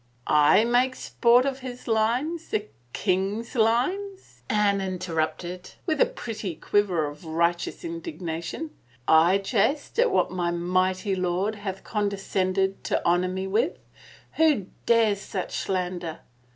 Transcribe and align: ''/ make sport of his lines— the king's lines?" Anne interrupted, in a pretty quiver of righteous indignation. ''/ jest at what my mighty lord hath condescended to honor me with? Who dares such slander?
''/ 0.19 0.27
make 0.71 0.95
sport 0.95 1.45
of 1.45 1.59
his 1.59 1.87
lines— 1.87 2.47
the 2.49 2.65
king's 2.91 3.53
lines?" 3.53 4.41
Anne 4.49 4.81
interrupted, 4.81 5.73
in 5.87 6.01
a 6.01 6.07
pretty 6.07 6.55
quiver 6.55 7.05
of 7.05 7.23
righteous 7.23 7.83
indignation. 7.85 8.71
''/ 9.07 9.43
jest 9.43 9.99
at 9.99 10.09
what 10.09 10.31
my 10.31 10.49
mighty 10.49 11.15
lord 11.15 11.53
hath 11.53 11.83
condescended 11.83 12.83
to 12.83 12.99
honor 13.07 13.27
me 13.29 13.45
with? 13.45 13.77
Who 14.37 14.69
dares 14.87 15.21
such 15.21 15.51
slander? 15.53 16.21